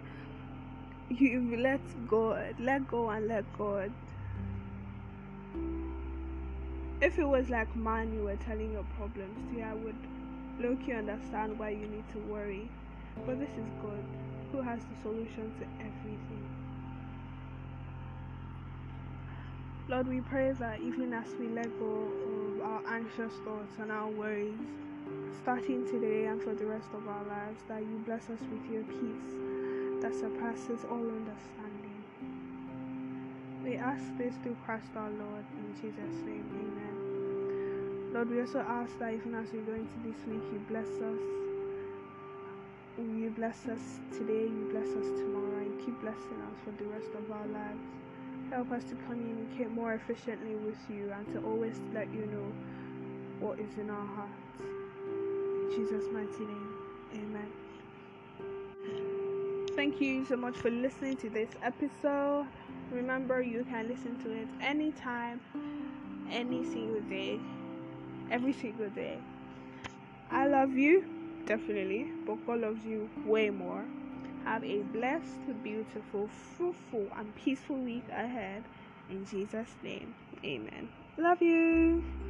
you 1.10 1.58
let 1.58 1.82
go, 2.08 2.42
let 2.60 2.88
go 2.88 3.10
and 3.10 3.28
let 3.28 3.46
God. 3.58 3.92
If 7.02 7.20
it 7.20 7.28
was 7.28 7.50
like 7.50 7.76
man, 7.76 8.14
you 8.14 8.24
were 8.24 8.38
telling 8.38 8.72
your 8.72 8.86
problems 8.96 9.38
to, 9.52 9.62
I 9.62 9.74
would 9.74 9.98
look 10.60 10.88
you 10.88 10.96
understand 10.96 11.60
why 11.60 11.70
you 11.70 11.86
need 11.88 12.08
to 12.14 12.20
worry. 12.20 12.70
But 13.23 13.39
this 13.39 13.49
is 13.49 13.69
God 13.82 14.04
who 14.51 14.62
has 14.62 14.80
the 14.80 14.95
solution 15.01 15.51
to 15.60 15.65
everything. 15.80 16.65
Lord, 19.88 20.08
we 20.08 20.19
pray 20.21 20.51
that 20.51 20.80
even 20.82 21.13
as 21.13 21.28
we 21.39 21.47
let 21.47 21.69
go 21.80 22.10
of 22.25 22.62
our 22.62 22.82
anxious 22.89 23.34
thoughts 23.45 23.78
and 23.80 23.91
our 23.91 24.08
worries, 24.08 24.58
starting 25.43 25.86
today 25.86 26.25
and 26.25 26.41
for 26.41 26.56
the 26.56 26.65
rest 26.65 26.88
of 26.93 27.08
our 27.08 27.23
lives, 27.25 27.62
that 27.67 27.82
you 27.82 28.01
bless 28.06 28.23
us 28.30 28.41
with 28.49 28.65
your 28.71 28.84
peace 28.84 29.34
that 30.01 30.13
surpasses 30.13 30.84
all 30.89 31.06
understanding. 31.06 32.04
We 33.63 33.78
ask 33.78 34.04
this 34.17 34.34
through 34.41 34.58
Christ 34.65 34.89
our 34.95 35.10
Lord, 35.10 35.45
in 35.58 35.73
Jesus' 35.82 36.21
name, 36.25 36.45
amen. 36.49 38.13
Lord, 38.13 38.30
we 38.30 38.41
also 38.41 38.60
ask 38.60 38.97
that 38.99 39.13
even 39.13 39.36
as 39.36 39.51
we 39.51 39.60
go 39.60 39.73
into 39.73 39.97
this 40.04 40.17
week, 40.25 40.41
you 40.51 40.60
bless 40.67 40.88
us 40.88 41.44
you 42.97 43.29
bless 43.36 43.65
us 43.67 43.99
today, 44.12 44.43
you 44.43 44.67
bless 44.71 44.88
us 44.88 45.19
tomorrow, 45.19 45.58
and 45.58 45.79
keep 45.86 45.99
blessing 46.01 46.41
us 46.47 46.58
for 46.63 46.71
the 46.81 46.88
rest 46.89 47.10
of 47.15 47.29
our 47.31 47.45
lives. 47.47 47.84
Help 48.49 48.71
us 48.71 48.84
to 48.86 48.95
communicate 49.08 49.71
more 49.71 49.93
efficiently 49.93 50.55
with 50.55 50.77
you 50.89 51.12
and 51.12 51.27
to 51.34 51.41
always 51.41 51.79
let 51.93 52.13
you 52.13 52.25
know 52.27 52.53
what 53.39 53.60
is 53.60 53.77
in 53.77 53.89
our 53.89 54.05
hearts. 54.05 54.31
In 54.60 55.71
Jesus' 55.75 56.05
mighty 56.13 56.45
name, 56.45 56.73
amen. 57.13 57.51
Thank 59.75 59.99
you 59.99 60.25
so 60.25 60.38
much 60.38 60.55
for 60.55 60.69
listening 60.69 61.17
to 61.17 61.29
this 61.29 61.49
episode. 61.62 62.47
Remember, 62.91 63.41
you 63.41 63.65
can 63.65 63.89
listen 63.89 64.17
to 64.23 64.31
it 64.31 64.47
anytime, 64.62 65.41
any 66.31 66.63
single 66.63 67.01
day, 67.10 67.39
every 68.31 68.53
single 68.53 68.89
day. 68.89 69.19
I 70.31 70.47
love 70.47 70.71
you 70.71 71.14
definitely, 71.45 72.12
but 72.25 72.45
God 72.45 72.60
loves 72.62 72.84
you 72.84 73.10
way 73.25 73.49
more. 73.49 73.86
Have 74.43 74.63
a 74.63 74.84
blessed, 74.84 75.63
beautiful, 75.63 76.29
fruitful, 76.58 77.10
and 77.17 77.36
peaceful 77.36 77.77
week 77.77 78.05
ahead. 78.10 78.63
In 79.10 79.25
Jesus' 79.25 79.75
name, 79.81 80.13
amen. 80.43 80.89
Love 81.17 81.41
you. 81.41 82.25